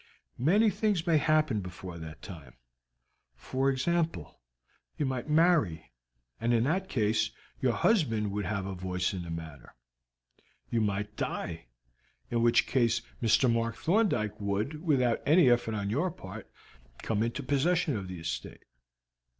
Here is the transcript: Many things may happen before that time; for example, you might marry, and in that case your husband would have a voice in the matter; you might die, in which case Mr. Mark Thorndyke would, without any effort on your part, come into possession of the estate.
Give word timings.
Many 0.39 0.71
things 0.71 1.05
may 1.05 1.19
happen 1.19 1.59
before 1.61 1.99
that 1.99 2.23
time; 2.23 2.55
for 3.35 3.69
example, 3.69 4.39
you 4.97 5.05
might 5.05 5.29
marry, 5.29 5.91
and 6.39 6.55
in 6.55 6.63
that 6.63 6.89
case 6.89 7.29
your 7.61 7.73
husband 7.73 8.31
would 8.31 8.45
have 8.45 8.65
a 8.65 8.73
voice 8.73 9.13
in 9.13 9.21
the 9.21 9.29
matter; 9.29 9.75
you 10.71 10.81
might 10.81 11.15
die, 11.15 11.65
in 12.31 12.41
which 12.41 12.65
case 12.65 13.03
Mr. 13.21 13.47
Mark 13.47 13.75
Thorndyke 13.75 14.41
would, 14.41 14.81
without 14.83 15.21
any 15.23 15.51
effort 15.51 15.75
on 15.75 15.91
your 15.91 16.09
part, 16.09 16.49
come 17.03 17.21
into 17.21 17.43
possession 17.43 17.95
of 17.95 18.07
the 18.07 18.19
estate. 18.21 18.63